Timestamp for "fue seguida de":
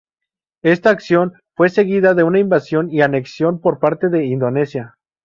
1.55-2.23